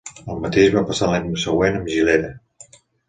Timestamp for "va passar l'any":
0.77-1.27